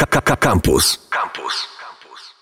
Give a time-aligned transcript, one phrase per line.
[0.00, 1.08] KKK Campus.
[1.10, 1.68] Campus.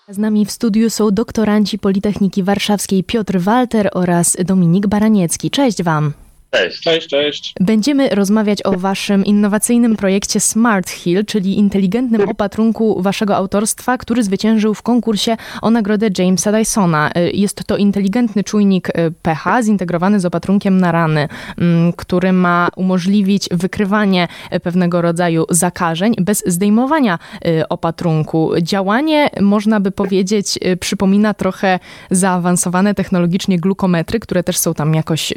[0.09, 5.51] Z nami w studiu są doktoranci Politechniki Warszawskiej Piotr Walter oraz Dominik Baraniecki.
[5.51, 6.13] Cześć Wam.
[6.55, 6.81] Cześć.
[6.81, 7.53] Cześć, cześć.
[7.59, 14.73] Będziemy rozmawiać o Waszym innowacyjnym projekcie Smart Hill, czyli inteligentnym opatrunku Waszego autorstwa, który zwyciężył
[14.73, 17.11] w konkursie o nagrodę Jamesa Dysona.
[17.33, 18.91] Jest to inteligentny czujnik
[19.21, 21.27] pH zintegrowany z opatrunkiem na rany,
[21.57, 24.27] mm, który ma umożliwić wykrywanie
[24.63, 28.51] pewnego rodzaju zakażeń bez zdejmowania y, opatrunku.
[28.61, 31.79] Działanie, można by powiedzieć, y, przypomina trochę
[32.11, 35.33] zaawansowane technologicznie glukometry, które też są tam jakoś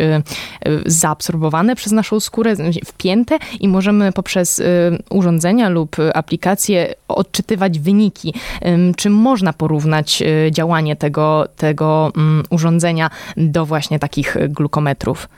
[0.86, 2.54] za y, zaabsorbowane przez naszą skórę,
[2.84, 4.64] wpięte i możemy poprzez y,
[5.10, 8.34] urządzenia lub aplikacje odczytywać wyniki.
[8.96, 15.28] Czy można porównać y, działanie tego, tego mm, urządzenia do właśnie takich glukometrów?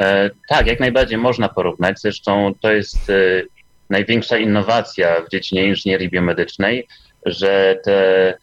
[0.00, 2.00] E, tak, jak najbardziej można porównać.
[2.00, 3.46] Zresztą to jest y,
[3.90, 6.86] największa innowacja w dziedzinie inżynierii biomedycznej,
[7.26, 8.34] że te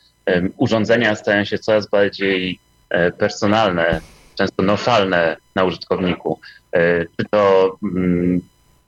[0.58, 4.02] urządzenia stają się coraz bardziej e, personalne,
[4.40, 6.40] często noszalne na użytkowniku.
[6.74, 8.42] E, czy to mm,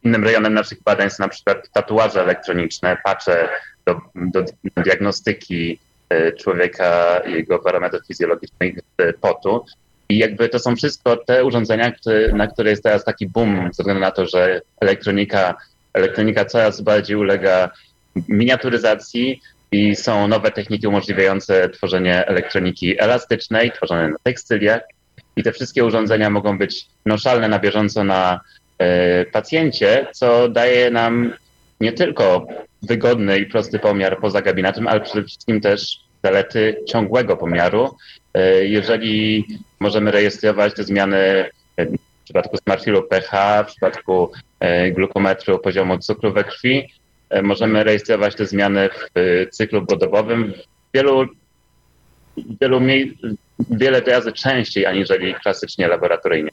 [0.03, 3.49] innym rejonem naszych badań są na przykład tatuaże elektroniczne, pacze
[3.85, 4.45] do, do
[4.83, 5.79] diagnostyki
[6.09, 8.75] e, człowieka jego parametrów fizjologicznych
[9.21, 9.65] potu.
[10.09, 11.91] I jakby to są wszystko te urządzenia,
[12.33, 15.55] na które jest teraz taki boom, ze względu na to, że elektronika,
[15.93, 17.69] elektronika coraz bardziej ulega
[18.29, 19.41] miniaturyzacji
[19.71, 24.81] i są nowe techniki umożliwiające tworzenie elektroniki elastycznej, tworzone na tekstyliach,
[25.35, 28.39] i te wszystkie urządzenia mogą być noszalne na bieżąco na
[28.77, 31.33] e, pacjencie, co daje nam
[31.81, 32.47] nie tylko
[32.81, 37.95] wygodny i prosty pomiar poza gabinetem, ale przede wszystkim też zalety ciągłego pomiaru.
[38.33, 39.45] E, jeżeli
[39.79, 44.31] możemy rejestrować te zmiany e, w przypadku smartfilu pH, w przypadku
[44.91, 46.87] glukometru poziomu cukru we krwi,
[47.43, 51.25] możemy rejestrować te zmiany w cyklu bodobowym w wielu,
[52.61, 52.79] wielu
[53.69, 56.51] wiele razy częściej aniżeli klasycznie laboratoryjnie.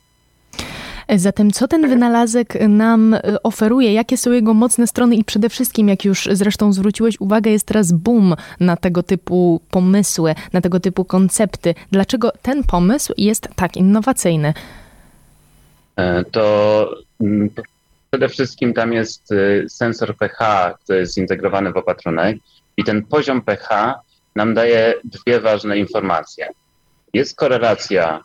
[1.16, 3.92] Zatem co ten wynalazek nam e, oferuje?
[3.92, 7.92] Jakie są jego mocne strony i przede wszystkim, jak już zresztą zwróciłeś uwagę, jest teraz
[7.92, 11.74] boom na tego typu pomysły, na tego typu koncepty.
[11.92, 14.54] Dlaczego ten pomysł jest tak innowacyjny?
[15.96, 16.90] E, to
[17.20, 17.50] mm,
[18.10, 22.36] przede wszystkim tam jest e, sensor pH, który jest zintegrowany w opatrunek
[22.76, 23.94] i ten poziom pH
[24.36, 26.48] nam daje dwie ważne informacje.
[27.12, 28.20] Jest korelacja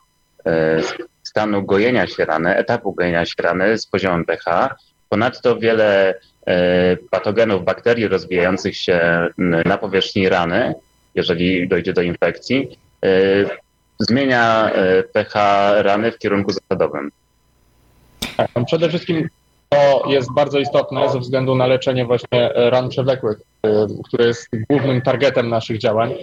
[0.46, 0.80] e,
[1.22, 4.74] stanu gojenia się rany, etapu gojenia się rany z poziomem pH.
[5.08, 6.14] Ponadto wiele
[6.46, 10.74] e, patogenów, bakterii rozwijających się na powierzchni rany,
[11.14, 13.08] jeżeli dojdzie do infekcji, e,
[13.98, 14.70] zmienia
[15.12, 15.34] pH
[15.82, 17.10] rany w kierunku zasadowym.
[18.36, 19.28] Tak, przede wszystkim
[19.68, 23.38] to jest bardzo istotne ze względu na leczenie właśnie ran przewlekłych,
[24.04, 26.14] które jest głównym targetem naszych działań.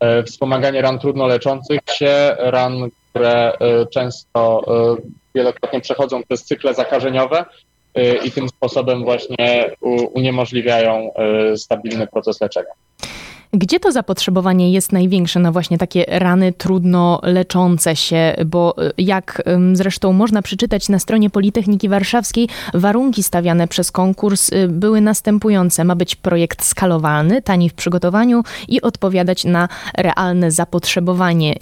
[0.00, 4.96] E, wspomaganie ran trudno leczących się, ran, które e, często e,
[5.34, 7.44] wielokrotnie przechodzą przez cykle zakażeniowe
[8.24, 9.70] i tym sposobem właśnie
[10.12, 11.10] uniemożliwiają
[11.56, 12.70] stabilny proces leczenia.
[13.56, 18.36] Gdzie to zapotrzebowanie jest największe na właśnie takie rany trudno leczące się?
[18.46, 19.42] Bo y, jak
[19.72, 25.84] zresztą można przeczytać na stronie Politechniki Warszawskiej, warunki stawiane przez konkurs y, były następujące.
[25.84, 31.54] Ma być projekt skalowalny, tani w przygotowaniu i odpowiadać na realne zapotrzebowanie.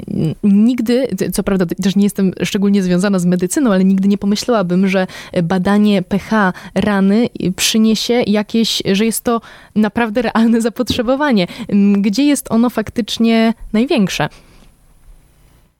[0.43, 5.07] Nigdy, co prawda też nie jestem szczególnie związana z medycyną, ale nigdy nie pomyślałabym, że
[5.43, 9.41] badanie pH rany przyniesie jakieś, że jest to
[9.75, 11.47] naprawdę realne zapotrzebowanie
[11.99, 14.29] gdzie jest ono faktycznie największe?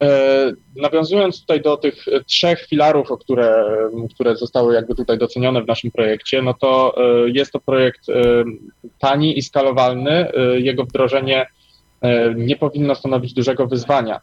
[0.03, 3.65] E, nawiązując tutaj do tych trzech filarów, które,
[4.15, 8.13] które zostały jakby tutaj docenione w naszym projekcie, no to e, jest to projekt e,
[8.99, 10.33] tani i skalowalny.
[10.57, 11.47] Jego wdrożenie
[12.37, 14.21] nie powinno stanowić dużego wyzwania.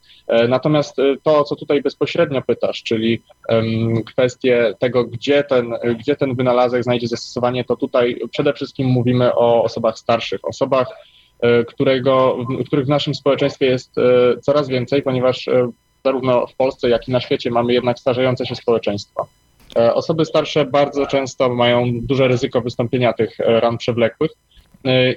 [0.48, 3.22] Natomiast to, co tutaj bezpośrednio pytasz, czyli
[4.06, 9.64] kwestie tego, gdzie ten, gdzie ten wynalazek znajdzie zastosowanie, to tutaj przede wszystkim mówimy o
[9.64, 10.88] osobach starszych, osobach,
[11.68, 14.02] którego, których w naszym społeczeństwie jest e,
[14.42, 15.72] coraz więcej, ponieważ e,
[16.06, 19.28] zarówno w Polsce, jak i na świecie mamy jednak starzejące się społeczeństwo.
[19.94, 24.32] Osoby starsze bardzo często mają duże ryzyko wystąpienia tych ran przewlekłych.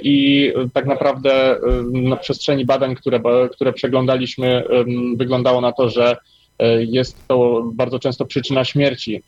[0.02, 1.56] I tak naprawdę
[1.92, 3.20] na przestrzeni badań, które,
[3.52, 4.64] które przeglądaliśmy,
[5.16, 6.16] wyglądało na to, że
[6.78, 9.22] jest to bardzo często przyczyna śmierci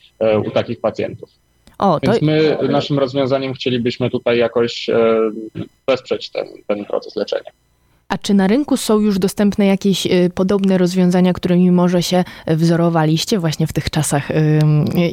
[0.47, 1.31] u takich pacjentów.
[1.79, 2.13] O, to...
[2.13, 5.31] Więc my naszym rozwiązaniem chcielibyśmy tutaj jakoś e,
[5.89, 7.51] wesprzeć ten, ten proces leczenia.
[8.09, 13.39] A czy na rynku są już dostępne jakieś y, podobne rozwiązania, którymi może się wzorowaliście
[13.39, 14.29] właśnie w tych czasach,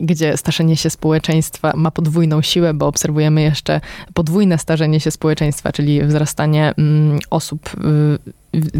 [0.01, 3.81] gdzie starzenie się społeczeństwa ma podwójną siłę, bo obserwujemy jeszcze
[4.13, 7.69] podwójne starzenie się społeczeństwa, czyli wzrastanie mm, osób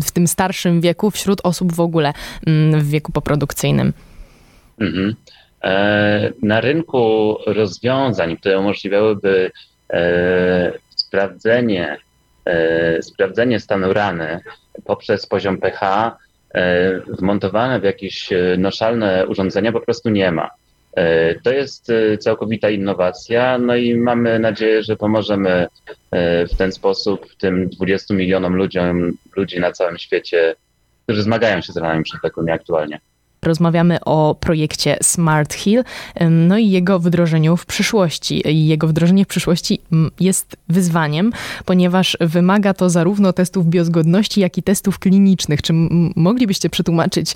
[0.04, 2.13] w tym starszym wieku wśród osób w ogóle
[2.48, 3.94] mm, w wieku poprodukcyjnym?
[4.80, 5.16] Mhm.
[5.63, 9.52] E, na rynku rozwiązań, które umożliwiałyby
[9.94, 11.98] e, sprawdzenie
[12.46, 14.40] E, sprawdzenie stanu rany
[14.86, 16.12] poprzez poziom pH
[17.19, 20.50] wmontowane w jakieś noszalne urządzenia po prostu nie ma.
[21.44, 25.68] To jest całkowita innowacja, no i mamy nadzieję, że pomożemy
[26.52, 30.56] w ten sposób tym 20 milionom ludziom, ludzi na całym świecie,
[31.04, 33.00] którzy zmagają się z ranami przewlekłymi aktualnie.
[33.46, 35.84] Rozmawiamy o projekcie Smart Hill,
[36.30, 38.42] no i jego wdrożeniu w przyszłości.
[38.68, 39.82] Jego wdrożenie w przyszłości
[40.20, 41.32] jest wyzwaniem,
[41.66, 45.62] ponieważ wymaga to zarówno testów biozgodności, jak i testów klinicznych.
[45.62, 45.74] Czy
[46.16, 47.34] moglibyście przetłumaczyć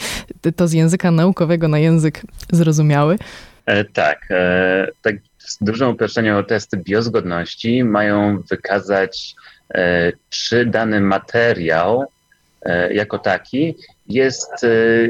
[0.56, 2.22] to z języka naukowego na język
[2.52, 3.18] zrozumiały?
[3.66, 4.28] E, tak.
[4.30, 9.36] E, tak z dużym uproszczeniem testy biozgodności mają wykazać,
[9.74, 12.06] e, czy dany materiał
[12.92, 13.76] jako taki
[14.08, 14.68] jest e,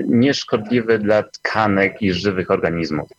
[0.07, 3.09] nieszkodliwy dla tkanek i żywych organizmów.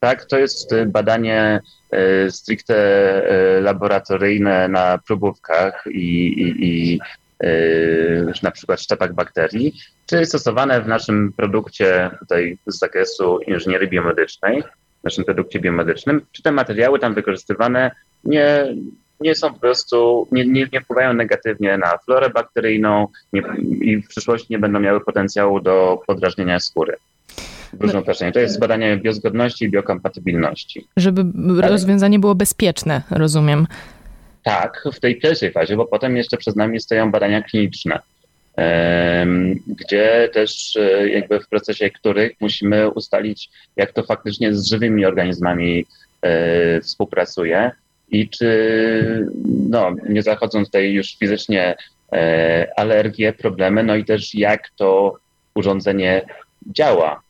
[0.00, 1.60] Tak, to jest e, badanie
[1.90, 2.76] e, stricte
[3.60, 7.00] laboratoryjne na próbówkach i, i, i
[8.42, 9.74] na przykład szczepach bakterii,
[10.06, 14.62] czy stosowane w naszym produkcie tutaj z zakresu inżynierii biomedycznej,
[15.00, 17.90] w naszym produkcie biomedycznym, czy te materiały tam wykorzystywane
[18.24, 18.74] nie,
[19.20, 23.42] nie są po prostu, nie, nie, nie wpływają negatywnie na florę bakteryjną nie,
[23.80, 26.96] i w przyszłości nie będą miały potencjału do podrażnienia skóry.
[27.72, 28.32] Dużą no.
[28.32, 30.86] To jest badanie biozgodności i biokompatybilności.
[30.96, 31.24] Żeby
[31.60, 31.70] tak.
[31.70, 33.66] rozwiązanie było bezpieczne, rozumiem.
[34.42, 37.98] Tak, w tej pierwszej fazie, bo potem jeszcze przed nami stoją badania kliniczne,
[39.66, 45.86] gdzie też e, jakby w procesie których musimy ustalić, jak to faktycznie z żywymi organizmami
[46.22, 47.70] e, współpracuje
[48.08, 49.26] i czy,
[49.68, 51.76] no, nie zachodząc tutaj już fizycznie,
[52.12, 55.16] e, alergie, problemy, no i też jak to
[55.54, 56.22] urządzenie
[56.66, 57.22] działa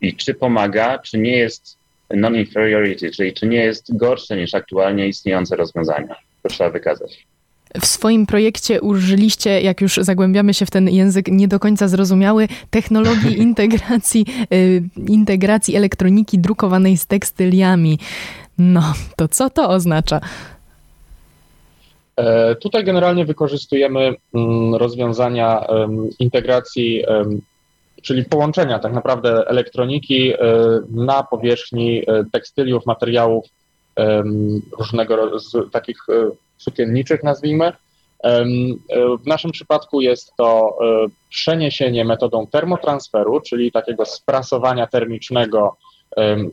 [0.00, 1.78] i czy pomaga, czy nie jest
[2.10, 6.16] non-inferiority, czyli czy nie jest gorsze niż aktualnie istniejące rozwiązania.
[6.42, 7.26] To trzeba wykazać.
[7.80, 12.48] W swoim projekcie użyliście, jak już zagłębiamy się w ten język nie do końca zrozumiały,
[12.70, 17.98] technologii integracji, y, integracji elektroniki drukowanej z tekstyliami.
[18.62, 20.20] No, to co to oznacza?
[22.16, 25.66] E, tutaj generalnie wykorzystujemy mm, rozwiązania
[26.18, 27.04] integracji,
[28.02, 30.36] czyli połączenia tak naprawdę elektroniki e,
[30.90, 33.44] na powierzchni e, tekstyliów, materiałów
[34.78, 35.40] różnego
[35.72, 36.06] takich
[36.58, 37.72] sukienniczych, nazwijmy.
[39.22, 40.78] W naszym przypadku jest to
[41.28, 45.76] przeniesienie metodą termotransferu, czyli takiego sprasowania termicznego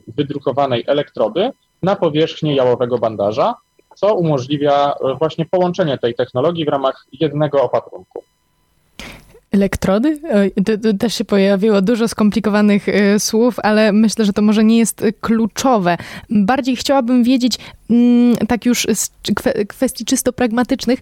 [0.08, 1.52] wydrukowanej elektrody
[1.84, 3.56] na powierzchnię jałowego bandaża,
[3.96, 8.24] co umożliwia e, właśnie połączenie tej technologii w ramach jednego opatrunku.
[9.52, 10.20] Elektrody?
[11.00, 15.98] Też się pojawiło dużo skomplikowanych e, słów, ale myślę, że to może nie jest kluczowe.
[16.30, 17.58] Bardziej chciałabym wiedzieć,
[18.48, 19.12] tak już z
[19.68, 21.00] kwestii czysto pragmatycznych,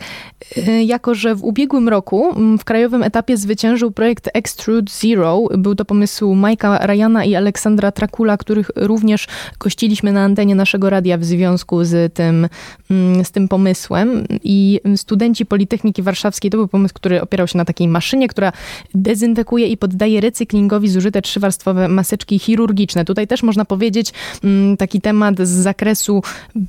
[0.67, 5.41] e, jako że w ubiegłym roku mm, w krajowym etapie zwyciężył projekt Extrude Zero.
[5.57, 9.27] Był to pomysł Majka Ryana i Aleksandra Trakula, których również
[9.59, 12.47] gościliśmy na antenie naszego radia w związku z tym,
[12.91, 14.25] mm, z tym pomysłem.
[14.43, 18.51] I studenci Politechniki Warszawskiej, to był pomysł, który opierał się na takiej maszynie, która
[18.93, 23.05] dezynfekuje i poddaje recyklingowi zużyte trzywarstwowe maseczki chirurgiczne.
[23.05, 24.13] Tutaj też można powiedzieć
[24.43, 26.21] mm, taki temat z zakresu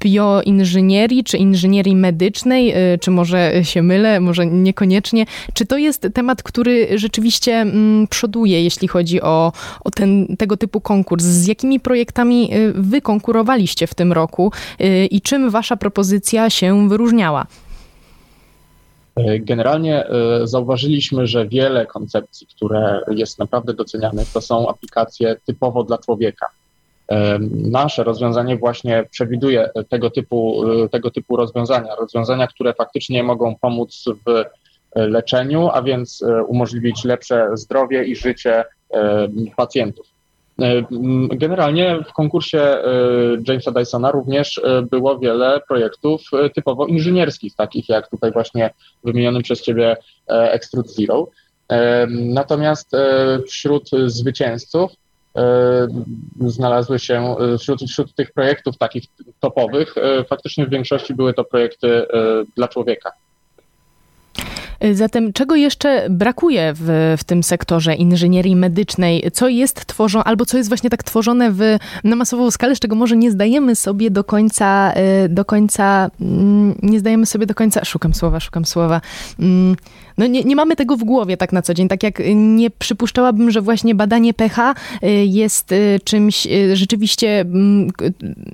[0.06, 5.26] bioinżynierii czy inżynierii medycznej, y, czy może się mylę, może niekoniecznie.
[5.54, 9.52] Czy to jest temat, który rzeczywiście mm, przoduje, jeśli chodzi o,
[9.84, 11.24] o ten, tego typu konkurs?
[11.24, 16.88] Z jakimi projektami y, wy konkurowaliście w tym roku y, i czym wasza propozycja się
[16.88, 17.46] wyróżniała?
[19.16, 25.84] E, generalnie e, zauważyliśmy, że wiele koncepcji, które jest naprawdę docenianych, to są aplikacje typowo
[25.84, 26.46] dla człowieka.
[27.08, 27.38] E,
[27.70, 34.44] nasze rozwiązanie właśnie przewiduje tego typu, tego typu rozwiązania, rozwiązania, które faktycznie mogą pomóc w
[34.94, 38.64] leczeniu, a więc umożliwić lepsze zdrowie i życie
[39.56, 40.16] pacjentów.
[40.62, 40.82] E,
[41.36, 42.82] generalnie w konkursie e,
[43.48, 46.22] Jamesa Dysona również e, było wiele projektów
[46.54, 48.70] typowo inżynierskich, takich jak tutaj właśnie
[49.04, 49.96] wymieniony przez Ciebie
[50.28, 51.28] Extrude Zero.
[52.08, 52.92] Natomiast
[53.48, 54.92] wśród zwycięzców
[56.40, 59.04] znalazły się wśród, wśród tych projektów takich
[59.40, 59.94] topowych,
[60.28, 62.06] faktycznie w większości były to projekty
[62.56, 63.12] dla człowieka.
[64.92, 69.30] Zatem czego jeszcze brakuje w, w tym sektorze inżynierii medycznej?
[69.32, 71.60] Co jest tworzone, albo co jest właśnie tak tworzone w,
[72.04, 74.92] na masową skalę, z czego może nie zdajemy sobie do końca,
[75.24, 79.00] y, do końca, mm, nie zdajemy sobie do końca, szukam słowa, szukam słowa,
[79.38, 79.76] mm,
[80.18, 83.50] no nie, nie mamy tego w głowie tak na co dzień, tak jak nie przypuszczałabym,
[83.50, 87.90] że właśnie badanie pH y, jest y, czymś rzeczywiście mm,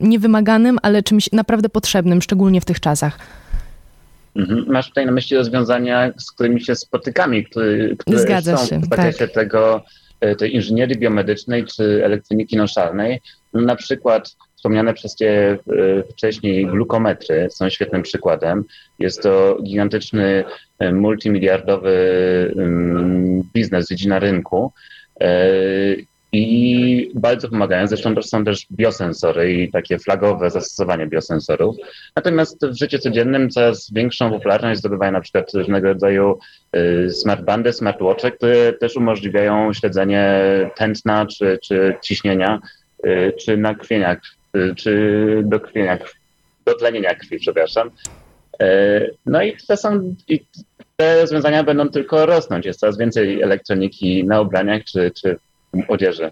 [0.01, 3.42] niewymaganym, ale czymś naprawdę potrzebnym, szczególnie w tych czasach.
[4.37, 4.65] Mhm.
[4.69, 8.85] Masz tutaj na myśli rozwiązania, z którymi się spotykamy, które, które Zgadza są się, w
[8.85, 9.31] zakresie tak.
[9.31, 9.85] tego,
[10.21, 13.21] e, tej inżynierii biomedycznej czy elektroniki noszalnej.
[13.53, 15.59] No, na przykład wspomniane przez Cię e,
[16.03, 18.65] wcześniej glukometry są świetnym przykładem.
[18.99, 20.45] Jest to gigantyczny,
[20.79, 21.93] e, multimiliardowy
[22.57, 24.73] mm, biznes, dziedzina rynku
[26.33, 27.87] i bardzo pomagają.
[27.87, 31.77] Zresztą to są też biosensory i takie flagowe zastosowanie biosensorów.
[32.17, 36.39] Natomiast w życiu codziennym coraz większą popularność zdobywają na przykład różnego rodzaju
[36.77, 40.41] y, smartbandy, smartwatche, które też umożliwiają śledzenie
[40.77, 42.61] tętna czy, czy ciśnienia,
[43.07, 44.17] y, czy nakrwienia,
[44.57, 45.99] y, czy dokrwienia,
[46.67, 47.91] dotlenienia krwi, przepraszam.
[49.27, 50.41] No i to są, i
[50.97, 52.67] te rozwiązania będą tylko rosnąć.
[52.67, 55.39] Jest coraz więcej elektroniki na ubraniach czy, czy
[55.89, 56.31] odzieży.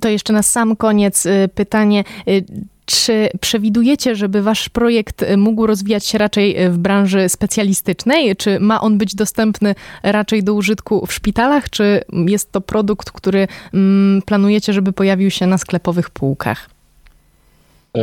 [0.00, 2.04] To jeszcze na sam koniec y, pytanie.
[2.28, 2.44] Y,
[2.86, 8.36] czy przewidujecie, żeby wasz projekt y, mógł rozwijać się raczej w branży specjalistycznej?
[8.36, 11.70] Czy ma on być dostępny raczej do użytku w szpitalach?
[11.70, 16.70] Czy jest to produkt, który mm, planujecie, żeby pojawił się na sklepowych półkach?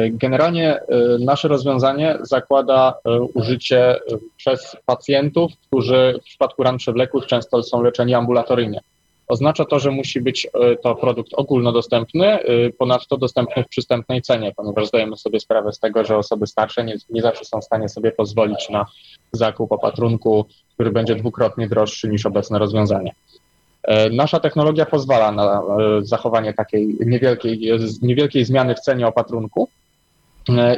[0.10, 0.80] Generalnie
[1.20, 2.94] nasze rozwiązanie zakłada
[3.34, 3.96] użycie
[4.38, 8.80] przez pacjentów, którzy w przypadku ran przewlekłych często są leczeni ambulatoryjnie.
[9.28, 14.54] Oznacza to, że musi być e, to produkt ogólnodostępny, e, ponadto dostępny w przystępnej cenie,
[14.56, 17.90] ponieważ zdajemy sobie sprawę z tego, że osoby starsze nie, nie zawsze są w stanie
[17.90, 18.86] sobie pozwolić na
[19.32, 23.16] zakup opatrunku, który będzie dwukrotnie droższy niż obecne rozwiązanie.
[23.84, 25.64] E, nasza technologia pozwala na
[26.02, 29.70] zachowanie takiej niewielkiej, niewielkiej zmiany w cenie opatrunku,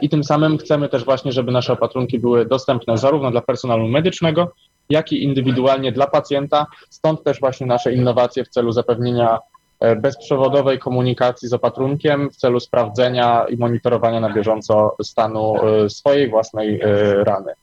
[0.02, 4.52] i tym samym chcemy też właśnie, żeby nasze opatrunki były dostępne zarówno dla personelu medycznego,
[4.90, 6.66] jak i indywidualnie dla pacjenta.
[6.90, 9.40] Stąd też właśnie nasze innowacje w celu zapewnienia
[9.80, 16.30] e, bezprzewodowej komunikacji z opatrunkiem w celu sprawdzenia i monitorowania na bieżąco stanu e, swojej
[16.30, 17.54] własnej e, rany.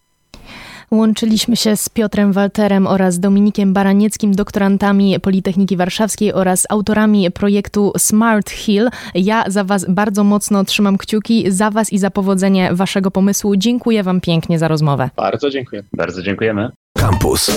[0.90, 8.50] Łączyliśmy się z Piotrem Walterem oraz Dominikiem Baranieckim, doktorantami Politechniki Warszawskiej oraz autorami projektu Smart
[8.50, 8.88] Hill.
[9.14, 13.56] Ja za Was bardzo mocno trzymam kciuki, za Was i za powodzenie Waszego pomysłu.
[13.56, 15.11] Dziękuję Wam pięknie za rozmowę.
[15.16, 15.83] Bardzo dziękuję.
[15.92, 16.71] Bardzo dziękujemy.
[17.06, 17.50] Campus.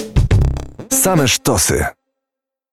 [0.90, 1.99] Same sztosy.